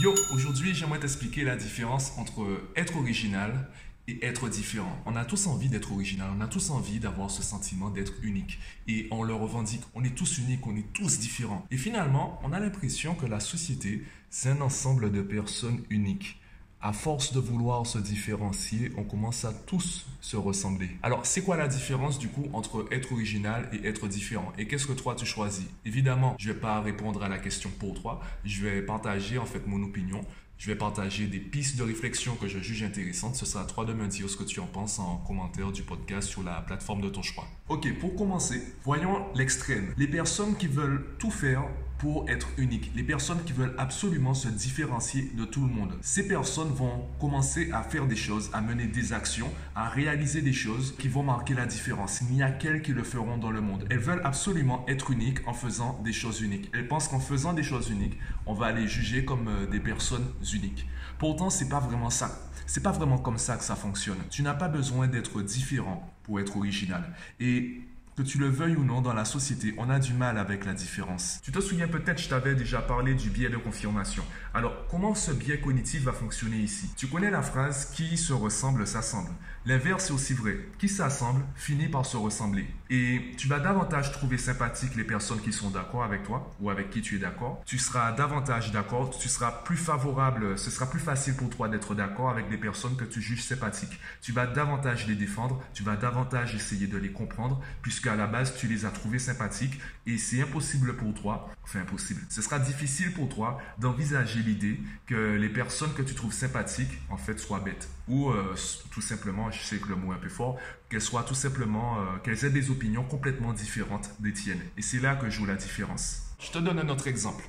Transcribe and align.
Yo, 0.00 0.14
aujourd'hui 0.32 0.74
j'aimerais 0.74 0.98
t'expliquer 0.98 1.44
la 1.44 1.56
différence 1.56 2.16
entre 2.16 2.46
être 2.74 2.96
original 2.96 3.68
et 4.08 4.24
être 4.24 4.48
différent. 4.48 4.98
On 5.04 5.14
a 5.14 5.26
tous 5.26 5.46
envie 5.46 5.68
d'être 5.68 5.92
original, 5.92 6.30
on 6.34 6.40
a 6.40 6.46
tous 6.46 6.70
envie 6.70 7.00
d'avoir 7.00 7.30
ce 7.30 7.42
sentiment 7.42 7.90
d'être 7.90 8.14
unique. 8.22 8.58
Et 8.88 9.08
on 9.10 9.22
le 9.22 9.34
revendique, 9.34 9.82
on 9.94 10.02
est 10.02 10.14
tous 10.14 10.38
uniques, 10.38 10.66
on 10.66 10.74
est 10.74 10.90
tous 10.94 11.18
différents. 11.18 11.66
Et 11.70 11.76
finalement, 11.76 12.40
on 12.42 12.52
a 12.52 12.60
l'impression 12.60 13.14
que 13.14 13.26
la 13.26 13.40
société, 13.40 14.02
c'est 14.30 14.48
un 14.48 14.62
ensemble 14.62 15.12
de 15.12 15.20
personnes 15.20 15.82
uniques 15.90 16.39
à 16.82 16.92
force 16.92 17.32
de 17.32 17.40
vouloir 17.40 17.86
se 17.86 17.98
différencier, 17.98 18.92
on 18.96 19.04
commence 19.04 19.44
à 19.44 19.52
tous 19.52 20.06
se 20.20 20.36
ressembler. 20.36 20.90
Alors, 21.02 21.26
c'est 21.26 21.42
quoi 21.42 21.56
la 21.56 21.68
différence 21.68 22.18
du 22.18 22.28
coup 22.28 22.46
entre 22.52 22.86
être 22.90 23.12
original 23.12 23.68
et 23.72 23.86
être 23.86 24.08
différent? 24.08 24.52
Et 24.58 24.66
qu'est-ce 24.66 24.86
que 24.86 24.92
toi 24.92 25.14
tu 25.14 25.26
choisis? 25.26 25.66
Évidemment, 25.84 26.36
je 26.38 26.52
vais 26.52 26.58
pas 26.58 26.80
répondre 26.80 27.22
à 27.22 27.28
la 27.28 27.38
question 27.38 27.70
pour 27.78 28.00
toi, 28.00 28.20
je 28.44 28.64
vais 28.64 28.82
partager 28.82 29.38
en 29.38 29.46
fait 29.46 29.66
mon 29.66 29.82
opinion. 29.82 30.20
Je 30.56 30.66
vais 30.66 30.76
partager 30.76 31.26
des 31.26 31.38
pistes 31.38 31.78
de 31.78 31.82
réflexion 31.82 32.34
que 32.34 32.46
je 32.46 32.58
juge 32.58 32.82
intéressantes. 32.82 33.34
Ce 33.34 33.46
sera 33.46 33.64
à 33.64 33.66
toi 33.66 33.86
de 33.86 33.94
me 33.94 34.06
dire 34.06 34.28
ce 34.28 34.36
que 34.36 34.44
tu 34.44 34.60
en 34.60 34.66
penses 34.66 34.98
en 34.98 35.16
commentaire 35.26 35.72
du 35.72 35.80
podcast 35.80 36.28
sur 36.28 36.42
la 36.42 36.60
plateforme 36.60 37.00
de 37.00 37.08
ton 37.08 37.22
choix. 37.22 37.46
Ok, 37.70 37.88
pour 37.98 38.14
commencer, 38.14 38.62
voyons 38.84 39.24
l'extrême. 39.34 39.94
Les 39.96 40.06
personnes 40.06 40.54
qui 40.56 40.66
veulent 40.66 41.02
tout 41.18 41.30
faire 41.30 41.62
pour 42.00 42.30
être 42.30 42.48
uniques. 42.56 42.90
Les 42.96 43.02
personnes 43.02 43.44
qui 43.44 43.52
veulent 43.52 43.74
absolument 43.76 44.32
se 44.32 44.48
différencier 44.48 45.30
de 45.36 45.44
tout 45.44 45.60
le 45.60 45.68
monde. 45.68 45.98
Ces 46.00 46.26
personnes 46.26 46.70
vont 46.70 47.06
commencer 47.20 47.70
à 47.72 47.82
faire 47.82 48.06
des 48.06 48.16
choses, 48.16 48.48
à 48.54 48.62
mener 48.62 48.86
des 48.86 49.12
actions, 49.12 49.50
à 49.76 49.86
réaliser 49.86 50.40
des 50.40 50.54
choses 50.54 50.94
qui 50.98 51.08
vont 51.08 51.22
marquer 51.22 51.52
la 51.52 51.66
différence. 51.66 52.22
Il 52.22 52.34
n'y 52.34 52.42
a 52.42 52.50
qu'elles 52.50 52.80
qui 52.80 52.92
le 52.92 53.04
feront 53.04 53.36
dans 53.36 53.50
le 53.50 53.60
monde. 53.60 53.84
Elles 53.90 53.98
veulent 53.98 54.22
absolument 54.24 54.82
être 54.88 55.10
uniques 55.10 55.46
en 55.46 55.52
faisant 55.52 56.00
des 56.02 56.14
choses 56.14 56.40
uniques. 56.40 56.70
Elles 56.72 56.88
pensent 56.88 57.08
qu'en 57.08 57.20
faisant 57.20 57.52
des 57.52 57.62
choses 57.62 57.90
uniques, 57.90 58.18
on 58.46 58.54
va 58.54 58.72
les 58.72 58.88
juger 58.88 59.26
comme 59.26 59.48
euh, 59.48 59.66
des 59.66 59.80
personnes 59.80 60.26
uniques. 60.54 60.86
Pourtant, 61.18 61.50
c'est 61.50 61.68
pas 61.68 61.80
vraiment 61.80 62.08
ça. 62.08 62.50
C'est 62.66 62.82
pas 62.82 62.92
vraiment 62.92 63.18
comme 63.18 63.36
ça 63.36 63.58
que 63.58 63.64
ça 63.64 63.76
fonctionne. 63.76 64.18
Tu 64.30 64.42
n'as 64.42 64.54
pas 64.54 64.68
besoin 64.68 65.06
d'être 65.06 65.42
différent 65.42 66.10
pour 66.22 66.40
être 66.40 66.56
original. 66.56 67.12
Et 67.40 67.82
que 68.20 68.26
tu 68.26 68.36
le 68.36 68.50
veuilles 68.50 68.76
ou 68.76 68.84
non, 68.84 69.00
dans 69.00 69.14
la 69.14 69.24
société, 69.24 69.74
on 69.78 69.88
a 69.88 69.98
du 69.98 70.12
mal 70.12 70.36
avec 70.36 70.66
la 70.66 70.74
différence. 70.74 71.40
Tu 71.42 71.52
te 71.52 71.60
souviens 71.60 71.88
peut-être, 71.88 72.20
je 72.20 72.28
t'avais 72.28 72.54
déjà 72.54 72.82
parlé 72.82 73.14
du 73.14 73.30
biais 73.30 73.48
de 73.48 73.56
confirmation. 73.56 74.22
Alors, 74.52 74.74
comment 74.90 75.14
ce 75.14 75.30
biais 75.30 75.58
cognitif 75.58 76.02
va 76.02 76.12
fonctionner 76.12 76.58
ici? 76.58 76.90
Tu 76.98 77.06
connais 77.06 77.30
la 77.30 77.40
phrase 77.40 77.86
qui 77.94 78.18
se 78.18 78.34
ressemble 78.34 78.86
s'assemble. 78.86 79.30
L'inverse 79.64 80.10
est 80.10 80.12
aussi 80.12 80.34
vrai. 80.34 80.58
Qui 80.78 80.88
s'assemble 80.88 81.42
finit 81.54 81.88
par 81.88 82.04
se 82.04 82.16
ressembler. 82.18 82.66
Et 82.90 83.20
tu 83.38 83.46
vas 83.46 83.60
davantage 83.60 84.10
trouver 84.12 84.36
sympathique 84.36 84.96
les 84.96 85.04
personnes 85.04 85.40
qui 85.40 85.52
sont 85.52 85.70
d'accord 85.70 86.02
avec 86.02 86.24
toi 86.24 86.50
ou 86.60 86.70
avec 86.70 86.90
qui 86.90 87.02
tu 87.02 87.16
es 87.16 87.18
d'accord. 87.18 87.62
Tu 87.64 87.78
seras 87.78 88.12
davantage 88.12 88.72
d'accord, 88.72 89.16
tu 89.16 89.28
seras 89.28 89.52
plus 89.64 89.76
favorable, 89.76 90.58
ce 90.58 90.70
sera 90.70 90.86
plus 90.90 90.98
facile 90.98 91.36
pour 91.36 91.50
toi 91.50 91.68
d'être 91.68 91.94
d'accord 91.94 92.30
avec 92.30 92.48
des 92.48 92.56
personnes 92.56 92.96
que 92.96 93.04
tu 93.04 93.22
juges 93.22 93.44
sympathiques. 93.44 94.00
Tu 94.20 94.32
vas 94.32 94.46
davantage 94.46 95.06
les 95.06 95.14
défendre, 95.14 95.62
tu 95.72 95.82
vas 95.84 95.96
davantage 95.96 96.54
essayer 96.54 96.86
de 96.86 96.98
les 96.98 97.12
comprendre 97.12 97.60
puisque 97.82 98.08
à 98.10 98.16
la 98.16 98.26
base, 98.26 98.56
tu 98.56 98.66
les 98.66 98.84
as 98.84 98.90
trouvés 98.90 99.18
sympathiques 99.18 99.80
et 100.06 100.18
c'est 100.18 100.42
impossible 100.42 100.96
pour 100.96 101.14
toi, 101.14 101.48
enfin 101.62 101.80
impossible, 101.80 102.20
ce 102.28 102.42
sera 102.42 102.58
difficile 102.58 103.12
pour 103.12 103.28
toi 103.28 103.58
d'envisager 103.78 104.40
l'idée 104.40 104.80
que 105.06 105.36
les 105.36 105.48
personnes 105.48 105.92
que 105.94 106.02
tu 106.02 106.14
trouves 106.14 106.32
sympathiques, 106.32 107.00
en 107.08 107.16
fait, 107.16 107.38
soient 107.38 107.60
bêtes. 107.60 107.88
Ou 108.08 108.30
euh, 108.30 108.54
tout 108.90 109.00
simplement, 109.00 109.50
je 109.50 109.62
sais 109.62 109.78
que 109.78 109.88
le 109.88 109.96
mot 109.96 110.12
est 110.12 110.16
un 110.16 110.18
peu 110.18 110.28
fort, 110.28 110.58
qu'elles 110.88 111.00
soient 111.00 111.22
tout 111.22 111.34
simplement, 111.34 112.00
euh, 112.00 112.18
qu'elles 112.24 112.44
aient 112.44 112.50
des 112.50 112.70
opinions 112.70 113.04
complètement 113.04 113.52
différentes 113.52 114.10
des 114.20 114.32
tiennes. 114.32 114.62
Et 114.76 114.82
c'est 114.82 115.00
là 115.00 115.14
que 115.16 115.30
joue 115.30 115.46
la 115.46 115.56
différence. 115.56 116.22
Je 116.40 116.50
te 116.50 116.58
donne 116.58 116.78
un 116.78 116.88
autre 116.88 117.06
exemple. 117.06 117.44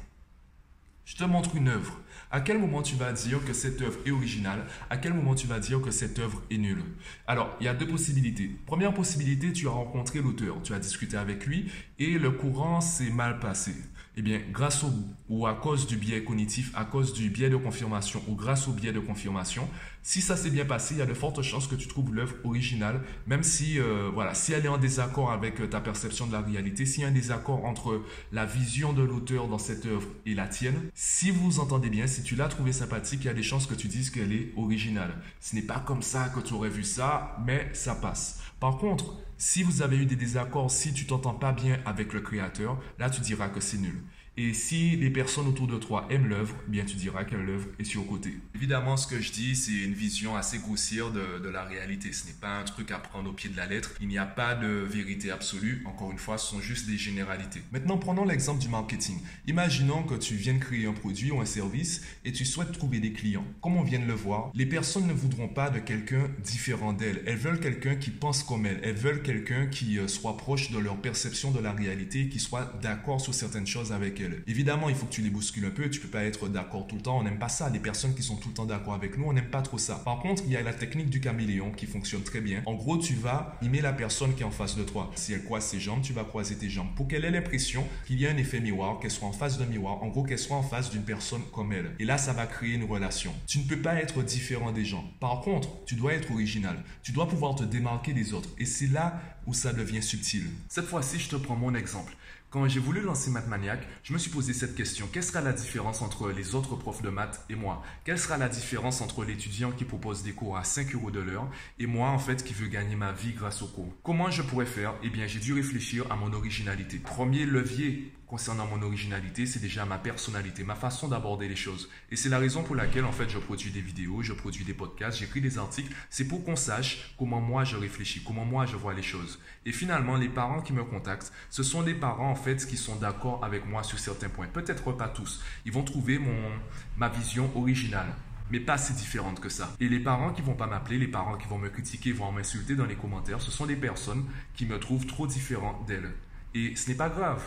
Je 1.12 1.18
te 1.18 1.26
montre 1.26 1.58
une 1.58 1.68
œuvre. 1.68 2.00
À 2.32 2.40
quel 2.40 2.58
moment 2.58 2.82
tu 2.82 2.96
vas 2.96 3.12
dire 3.12 3.44
que 3.44 3.52
cette 3.52 3.82
œuvre 3.82 4.00
est 4.06 4.12
originale? 4.12 4.66
À 4.90 4.96
quel 4.96 5.14
moment 5.14 5.36
tu 5.36 5.46
vas 5.46 5.60
dire 5.60 5.82
que 5.82 5.92
cette 5.92 6.20
œuvre 6.20 6.42
est 6.50 6.58
nulle? 6.58 6.86
Alors, 7.28 7.54
il 7.60 7.66
y 7.66 7.68
a 7.68 7.74
deux 7.74 7.86
possibilités. 7.86 8.50
Première 8.66 8.94
possibilité, 8.94 9.52
tu 9.52 9.68
as 9.68 9.72
rencontré 9.72 10.22
l'auteur, 10.22 10.62
tu 10.64 10.74
as 10.74 10.80
discuté 10.80 11.18
avec 11.18 11.46
lui 11.46 11.70
et 12.00 12.18
le 12.18 12.32
courant 12.32 12.80
s'est 12.80 13.10
mal 13.10 13.40
passé 13.40 13.74
eh 14.18 14.22
bien, 14.22 14.42
grâce 14.52 14.84
au 14.84 14.92
ou 15.30 15.48
à 15.48 15.54
cause 15.54 15.88
du 15.88 15.96
biais 15.96 16.24
cognitif, 16.24 16.72
à 16.76 16.84
cause 16.84 17.14
du 17.14 17.30
biais 17.30 17.50
de 17.50 17.56
confirmation 17.56 18.22
ou 18.28 18.36
grâce 18.36 18.68
au 18.68 18.74
biais 18.74 18.92
de 18.92 19.00
confirmation, 19.00 19.70
si 20.04 20.22
ça 20.22 20.36
s'est 20.36 20.50
bien 20.50 20.66
passé, 20.66 20.96
il 20.96 20.98
y 20.98 21.02
a 21.02 21.06
de 21.06 21.14
fortes 21.14 21.42
chances 21.42 21.68
que 21.68 21.76
tu 21.76 21.88
trouves 21.88 22.14
l'œuvre 22.14 22.36
originale, 22.44 23.02
même 23.28 23.44
si, 23.44 23.80
euh, 23.80 24.10
voilà, 24.14 24.34
si 24.34 24.52
elle 24.52 24.66
est 24.66 24.70
en 24.70 24.78
désaccord 24.78 25.32
avec 25.32 25.62
euh, 25.62 25.68
ta 25.68 25.80
perception 25.80 26.28
de 26.28 26.34
la 26.34 26.42
réalité, 26.42 26.86
s'il 26.86 27.04
y 27.04 27.06
a 27.06 27.08
un 27.08 27.12
désaccord 27.12 27.64
entre 27.64 28.02
la 28.34 28.46
vision 28.46 28.92
de 28.92 29.04
l'auteur 29.04 29.48
dans 29.48 29.60
cette 29.60 29.86
œuvre 29.86 30.08
et 30.26 30.34
la 30.34 30.48
tienne, 30.48 30.90
si 30.94 31.32
vous 31.32 31.44
vous 31.44 31.60
entendez 31.60 31.90
bien, 31.90 32.08
si 32.08 32.24
tu 32.24 32.36
l'as 32.36 32.50
trouvée 32.50 32.74
sympathique, 32.74 33.22
il 33.24 33.28
y 33.28 33.30
a 33.30 33.34
des 33.34 33.44
chances 33.44 33.68
que 33.68 33.76
tu 33.76 33.88
dises 33.88 34.10
qu'elle 34.10 34.34
est 34.34 34.52
originale. 34.58 35.16
Ce 35.40 35.56
n'est 35.56 35.62
pas 35.62 35.80
comme 35.80 36.02
ça 36.02 36.30
que 36.36 36.42
tu 36.42 36.54
aurais 36.54 36.70
vu 36.70 36.84
ça, 36.84 37.38
mais 37.46 37.70
ça 37.74 37.96
passe. 37.96 38.40
Par 38.62 38.78
contre, 38.78 39.16
si 39.38 39.64
vous 39.64 39.82
avez 39.82 39.98
eu 39.98 40.06
des 40.06 40.16
désaccords, 40.16 40.70
si 40.70 40.94
tu 40.94 41.08
t'entends 41.08 41.34
pas 41.34 41.52
bien 41.52 41.80
avec 41.84 42.14
le 42.14 42.22
créateur, 42.22 42.80
là 43.00 43.10
tu 43.10 43.20
diras 43.20 43.50
que 43.50 43.60
c'est 43.60 43.80
nul. 43.80 44.04
Et 44.38 44.54
si 44.54 44.96
les 44.96 45.10
personnes 45.10 45.48
autour 45.48 45.68
de 45.68 45.78
toi 45.78 46.08
aiment 46.10 46.28
l'œuvre, 46.28 46.56
eh 46.68 46.72
bien 46.72 46.86
tu 46.86 46.96
diras 46.96 47.26
que 47.26 47.36
l'œuvre 47.36 47.68
est 47.80 47.84
sur 47.84 48.08
côté. 48.08 48.34
Évidemment, 48.56 48.96
ce 48.96 49.06
que 49.06 49.20
je 49.20 49.32
dis, 49.32 49.58
c'est 49.58 49.84
une 49.84 49.94
vision 49.94 50.38
assez 50.38 50.60
grossière 50.60 51.12
de, 51.12 51.40
de 51.40 51.50
la 51.50 51.64
réalité. 51.66 52.14
Ce 52.14 52.26
n'est 52.26 52.40
pas 52.40 52.58
un 52.58 52.64
truc 52.64 52.92
à 52.92 52.98
prendre 52.98 53.30
au 53.30 53.34
pied 53.34 53.50
de 53.50 53.58
la 53.58 53.66
lettre. 53.66 53.92
Il 54.00 54.08
n'y 54.08 54.18
a 54.18 54.26
pas 54.26 54.56
de 54.56 54.68
vérité 54.68 55.32
absolue. 55.32 55.84
Encore 55.86 56.12
une 56.12 56.18
fois, 56.18 56.38
ce 56.38 56.48
sont 56.48 56.62
juste 56.62 56.88
des 56.88 56.98
généralités. 56.98 57.62
Maintenant, 57.74 57.98
prenons 57.98 58.24
l'exemple 58.24 58.62
du 58.62 58.70
marketing. 58.70 59.20
Imaginons 59.48 60.04
que 60.04 60.16
tu 60.16 60.36
viennes 60.36 60.60
créer 60.60 60.86
un 60.86 60.94
produit 60.94 61.32
ou 61.32 61.42
un 61.42 61.46
service 61.46 62.02
et 62.24 62.32
tu 62.32 62.46
souhaites 62.46 62.72
trouver 62.72 63.02
des 63.02 63.12
clients. 63.12 63.46
Comme 63.62 63.76
on 63.76 63.84
vient 63.84 64.00
de 64.00 64.06
le 64.06 64.14
voir, 64.14 64.52
les 64.54 64.66
personnes 64.66 65.08
ne 65.08 65.14
voudront 65.14 65.50
pas 65.50 65.70
de 65.70 65.80
quelqu'un 65.80 66.32
différent 66.42 66.94
d'elles. 66.94 67.22
Elles 67.26 67.38
veulent 67.38 67.60
quelqu'un 67.60 67.96
qui 67.96 68.12
pense 68.12 68.44
comme 68.44 68.66
elles. 68.66 68.80
Elles 68.82 68.96
veulent 68.96 69.24
quelqu'un 69.24 69.68
qui 69.68 70.00
euh, 70.00 70.08
soit 70.08 70.38
proche 70.38 70.72
de 70.72 70.80
leur 70.80 70.96
perception 71.02 71.52
de 71.52 71.60
la 71.60 71.74
réalité, 71.74 72.30
qui 72.30 72.40
soit 72.40 72.80
d'accord 72.82 73.20
sur 73.20 73.34
certaines 73.34 73.68
choses 73.68 73.92
avec 73.92 74.21
Évidemment, 74.48 74.90
il 74.90 74.96
faut 74.96 75.06
que 75.06 75.12
tu 75.12 75.22
les 75.22 75.30
bouscules 75.30 75.66
un 75.66 75.70
peu. 75.70 75.90
Tu 75.90 76.00
peux 76.00 76.08
pas 76.08 76.24
être 76.24 76.48
d'accord 76.50 76.88
tout 76.88 76.96
le 76.96 77.02
temps. 77.02 77.20
On 77.20 77.24
n'aime 77.24 77.40
pas 77.40 77.50
ça. 77.50 77.70
Les 77.70 77.80
personnes 77.80 78.14
qui 78.16 78.24
sont 78.24 78.38
tout 78.38 78.50
le 78.50 78.54
temps 78.54 78.66
d'accord 78.66 78.94
avec 78.94 79.18
nous, 79.18 79.26
on 79.26 79.34
n'aime 79.34 79.50
pas 79.50 79.62
trop 79.62 79.78
ça. 79.78 79.96
Par 80.04 80.20
contre, 80.20 80.44
il 80.46 80.52
y 80.52 80.58
a 80.58 80.62
la 80.62 80.74
technique 80.74 81.10
du 81.10 81.20
caméléon 81.20 81.72
qui 81.72 81.86
fonctionne 81.86 82.24
très 82.24 82.42
bien. 82.42 82.62
En 82.66 82.76
gros, 82.76 82.98
tu 82.98 83.14
vas 83.14 83.58
mimer 83.62 83.82
la 83.82 83.94
personne 83.94 84.34
qui 84.36 84.42
est 84.42 84.46
en 84.46 84.52
face 84.52 84.76
de 84.76 84.84
toi. 84.84 85.12
Si 85.16 85.34
elle 85.34 85.44
croise 85.44 85.66
ses 85.66 85.80
jambes, 85.80 86.02
tu 86.02 86.14
vas 86.14 86.24
croiser 86.24 86.56
tes 86.56 86.70
jambes 86.70 86.90
pour 86.96 87.08
qu'elle 87.08 87.26
ait 87.26 87.32
l'impression 87.32 87.86
qu'il 88.06 88.20
y 88.20 88.28
a 88.28 88.32
un 88.32 88.38
effet 88.38 88.60
miroir, 88.60 89.00
qu'elle 89.00 89.12
soit 89.12 89.28
en 89.28 89.34
face 89.34 89.58
d'un 89.58 89.66
miroir. 89.66 90.04
En 90.04 90.08
gros, 90.08 90.24
qu'elle 90.24 90.40
soit 90.40 90.58
en 90.58 90.64
face 90.64 90.90
d'une 90.90 91.04
personne 91.04 91.42
comme 91.54 91.74
elle. 91.74 91.92
Et 92.00 92.06
là, 92.06 92.18
ça 92.18 92.34
va 92.34 92.46
créer 92.46 92.74
une 92.74 92.86
relation. 92.86 93.34
Tu 93.48 93.60
ne 93.60 93.64
peux 93.64 93.82
pas 93.82 93.96
être 93.96 94.24
différent 94.24 94.72
des 94.72 94.86
gens. 94.86 95.04
Par 95.20 95.42
contre, 95.42 95.70
tu 95.86 95.96
dois 95.96 96.14
être 96.14 96.32
original. 96.32 96.84
Tu 97.04 97.12
dois 97.12 97.28
pouvoir 97.28 97.56
te 97.56 97.64
démarquer 97.64 98.14
des 98.14 98.34
autres. 98.34 98.50
Et 98.58 98.66
c'est 98.66 98.88
là 98.88 99.22
où 99.48 99.54
ça 99.54 99.74
devient 99.74 100.04
subtil. 100.04 100.44
Cette 100.70 100.86
fois-ci, 100.86 101.20
je 101.20 101.30
te 101.30 101.36
prends 101.36 101.56
mon 101.56 101.74
exemple. 101.76 102.16
Quand 102.52 102.68
j'ai 102.68 102.82
voulu 102.82 103.00
lancer 103.00 103.32
Mathmaniac, 103.32 103.80
je 104.04 104.12
me 104.12 104.18
suis 104.18 104.30
posé 104.30 104.52
cette 104.52 104.76
question. 104.76 105.08
Quelle 105.10 105.24
sera 105.24 105.40
la 105.40 105.54
différence 105.54 106.02
entre 106.02 106.30
les 106.32 106.54
autres 106.54 106.76
profs 106.76 107.02
de 107.02 107.08
maths 107.08 107.46
et 107.50 107.56
moi? 107.56 107.82
Quelle 108.04 108.20
sera 108.20 108.38
la 108.38 108.50
différence 108.50 109.00
entre 109.00 109.24
l'étudiant 109.24 109.72
qui 109.72 109.86
propose 109.86 110.22
des 110.22 110.34
cours 110.34 110.58
à 110.58 110.66
5 110.66 110.94
euros 110.96 111.12
de 111.12 111.22
l'heure 111.22 111.50
et 111.80 111.86
moi, 111.86 112.10
en 112.10 112.20
fait, 112.20 112.44
qui 112.44 112.54
veux 112.54 112.68
gagner 112.68 112.98
ma 112.98 113.14
vie 113.14 113.32
grâce 113.32 113.62
aux 113.62 113.68
cours? 113.68 113.96
Comment 114.04 114.30
je 114.32 114.42
pourrais 114.42 114.66
faire? 114.66 114.96
Eh 115.02 115.10
bien, 115.10 115.28
j'ai 115.28 115.40
dû 115.40 115.54
réfléchir 115.54 116.12
à 116.12 116.18
mon 116.18 116.34
originalité. 116.34 116.98
Premier 116.98 117.46
levier 117.46 118.12
concernant 118.32 118.66
mon 118.66 118.82
originalité, 118.82 119.46
c'est 119.46 119.60
déjà 119.60 119.84
ma 119.84 119.98
personnalité, 119.98 120.64
ma 120.64 120.76
façon 120.76 121.10
d'aborder 121.10 121.50
les 121.50 121.58
choses. 121.58 121.90
Et 122.12 122.16
c'est 122.16 122.30
la 122.30 122.40
raison 122.40 122.64
pour 122.64 122.78
laquelle, 122.78 123.04
en 123.04 123.12
fait, 123.12 123.30
je 123.30 123.38
produis 123.38 123.72
des 123.72 123.82
vidéos, 123.82 124.22
je 124.22 124.32
produis 124.32 124.64
des 124.64 124.74
podcasts, 124.74 125.20
j'écris 125.20 125.42
des 125.42 125.58
articles. 125.58 125.94
C'est 126.10 126.24
pour 126.24 126.46
qu'on 126.46 126.56
sache 126.56 127.14
comment 127.20 127.42
moi 127.42 127.66
je 127.66 127.76
réfléchis, 127.76 128.24
comment 128.26 128.46
moi 128.46 128.66
je 128.66 128.78
vois 128.78 128.94
les 128.94 129.02
choses. 129.02 129.38
Et 129.66 129.74
finalement, 129.74 130.16
les 130.16 130.30
parents 130.30 130.62
qui 130.62 130.72
me 130.72 130.86
contactent, 130.86 131.34
ce 131.50 131.62
sont 131.62 131.84
des 131.84 131.94
parents, 131.94 132.32
en 132.32 132.36
fait, 132.36 132.66
qui 132.66 132.78
sont 132.78 132.96
d'accord 132.96 133.44
avec 133.44 133.66
moi 133.66 133.84
sur 133.84 134.00
certains 134.00 134.30
points. 134.30 134.48
Peut-être 134.48 134.94
pas 134.94 135.10
tous. 135.10 135.44
Ils 135.66 135.74
vont 135.74 135.84
trouver 135.84 136.18
mon, 136.18 136.52
ma 136.96 137.10
vision 137.10 137.52
originale 137.54 138.16
mais 138.50 138.60
pas 138.60 138.78
si 138.78 138.92
différente 138.92 139.40
que 139.40 139.48
ça. 139.48 139.74
Et 139.80 139.88
les 139.88 140.02
parents 140.02 140.34
qui 140.34 140.42
vont 140.42 140.56
pas 140.56 140.68
m'appeler, 140.68 140.98
les 140.98 141.08
parents 141.08 141.38
qui 141.38 141.48
vont 141.48 141.58
me 141.58 141.70
critiquer, 141.70 142.12
vont 142.12 142.34
m'insulter 142.34 142.76
dans 142.76 142.86
les 142.86 142.96
commentaires, 142.96 143.42
ce 143.42 143.50
sont 143.50 143.66
des 143.66 143.78
personnes 143.78 144.26
qui 144.56 144.66
me 144.66 144.78
trouvent 144.78 145.06
trop 145.06 145.26
différent 145.26 145.82
d'elles. 145.88 146.12
Et 146.54 146.76
ce 146.76 146.90
n'est 146.90 146.98
pas 146.98 147.08
grave. 147.08 147.42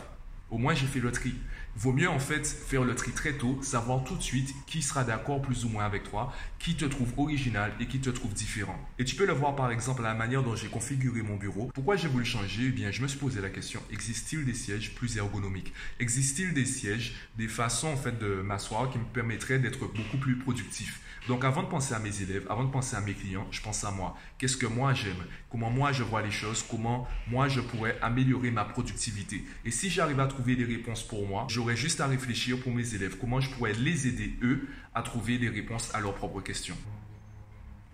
Au 0.50 0.58
moins, 0.58 0.74
j'ai 0.74 0.86
fait 0.86 1.00
le 1.00 1.10
tri. 1.10 1.34
Vaut 1.76 1.92
mieux 1.92 2.08
en 2.08 2.20
fait 2.20 2.46
faire 2.46 2.84
le 2.84 2.94
tri 2.94 3.10
très 3.10 3.32
tôt, 3.32 3.58
savoir 3.60 4.04
tout 4.04 4.14
de 4.14 4.22
suite 4.22 4.54
qui 4.66 4.80
sera 4.80 5.02
d'accord 5.02 5.42
plus 5.42 5.64
ou 5.64 5.68
moins 5.68 5.84
avec 5.84 6.04
toi, 6.04 6.32
qui 6.60 6.76
te 6.76 6.84
trouve 6.84 7.12
original 7.16 7.72
et 7.80 7.86
qui 7.86 7.98
te 7.98 8.10
trouve 8.10 8.32
différent. 8.32 8.78
Et 9.00 9.04
tu 9.04 9.16
peux 9.16 9.26
le 9.26 9.32
voir 9.32 9.56
par 9.56 9.72
exemple 9.72 10.02
à 10.04 10.08
la 10.08 10.14
manière 10.14 10.44
dont 10.44 10.54
j'ai 10.54 10.68
configuré 10.68 11.22
mon 11.22 11.34
bureau. 11.34 11.72
Pourquoi 11.74 11.96
j'ai 11.96 12.06
voulu 12.06 12.24
changer? 12.24 12.66
Eh 12.66 12.70
bien, 12.70 12.92
je 12.92 13.02
me 13.02 13.08
suis 13.08 13.18
posé 13.18 13.40
la 13.40 13.50
question 13.50 13.80
existe-t-il 13.90 14.44
des 14.44 14.54
sièges 14.54 14.94
plus 14.94 15.16
ergonomiques? 15.16 15.72
Existe-t-il 15.98 16.54
des 16.54 16.64
sièges, 16.64 17.16
des 17.36 17.48
façons 17.48 17.88
en 17.88 17.96
fait 17.96 18.18
de 18.20 18.40
m'asseoir 18.42 18.88
qui 18.90 18.98
me 18.98 19.04
permettraient 19.04 19.58
d'être 19.58 19.80
beaucoup 19.80 20.18
plus 20.18 20.38
productif? 20.38 21.00
Donc 21.26 21.42
avant 21.42 21.62
de 21.62 21.68
penser 21.68 21.94
à 21.94 21.98
mes 21.98 22.20
élèves, 22.20 22.46
avant 22.50 22.64
de 22.64 22.70
penser 22.70 22.96
à 22.96 23.00
mes 23.00 23.14
clients, 23.14 23.46
je 23.50 23.62
pense 23.62 23.82
à 23.82 23.90
moi. 23.90 24.14
Qu'est-ce 24.38 24.58
que 24.58 24.66
moi 24.66 24.92
j'aime? 24.92 25.24
Comment 25.50 25.70
moi 25.70 25.90
je 25.90 26.02
vois 26.02 26.20
les 26.20 26.30
choses? 26.30 26.62
Comment 26.70 27.08
moi 27.28 27.48
je 27.48 27.60
pourrais 27.60 27.98
améliorer 28.02 28.50
ma 28.50 28.64
productivité? 28.64 29.42
Et 29.64 29.70
si 29.70 29.88
j'arrive 29.88 30.20
à 30.20 30.26
trouver 30.34 30.56
des 30.56 30.64
réponses 30.64 31.02
pour 31.02 31.26
moi, 31.26 31.46
j'aurais 31.48 31.76
juste 31.76 32.00
à 32.00 32.06
réfléchir 32.06 32.60
pour 32.60 32.72
mes 32.72 32.94
élèves, 32.94 33.16
comment 33.20 33.40
je 33.40 33.50
pourrais 33.50 33.72
les 33.72 34.08
aider, 34.08 34.36
eux, 34.42 34.68
à 34.94 35.02
trouver 35.02 35.38
des 35.38 35.48
réponses 35.48 35.94
à 35.94 36.00
leurs 36.00 36.14
propres 36.14 36.40
questions. 36.40 36.76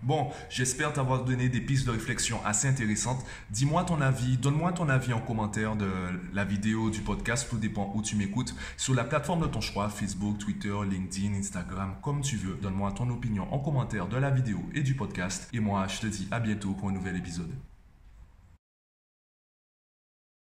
Bon, 0.03 0.31
j'espère 0.49 0.93
t'avoir 0.93 1.25
donné 1.25 1.47
des 1.47 1.61
pistes 1.61 1.85
de 1.85 1.91
réflexion 1.91 2.43
assez 2.43 2.67
intéressantes. 2.67 3.23
Dis-moi 3.51 3.83
ton 3.83 4.01
avis, 4.01 4.35
donne-moi 4.37 4.71
ton 4.71 4.89
avis 4.89 5.13
en 5.13 5.21
commentaire 5.21 5.75
de 5.75 5.87
la 6.33 6.43
vidéo, 6.43 6.89
du 6.89 7.01
podcast, 7.01 7.47
tout 7.47 7.59
dépend 7.59 7.93
où 7.93 8.01
tu 8.01 8.15
m'écoutes, 8.15 8.55
sur 8.77 8.95
la 8.95 9.03
plateforme 9.03 9.41
de 9.41 9.47
ton 9.47 9.61
choix, 9.61 9.89
Facebook, 9.89 10.39
Twitter, 10.39 10.73
LinkedIn, 10.89 11.35
Instagram, 11.35 11.93
comme 12.01 12.21
tu 12.21 12.35
veux. 12.35 12.57
Donne-moi 12.59 12.91
ton 12.93 13.11
opinion 13.11 13.47
en 13.53 13.59
commentaire 13.59 14.07
de 14.07 14.17
la 14.17 14.31
vidéo 14.31 14.57
et 14.73 14.81
du 14.81 14.95
podcast. 14.95 15.47
Et 15.53 15.59
moi, 15.59 15.85
je 15.87 15.99
te 15.99 16.07
dis 16.07 16.27
à 16.31 16.39
bientôt 16.39 16.71
pour 16.71 16.89
un 16.89 16.93
nouvel 16.93 17.15
épisode. 17.15 17.51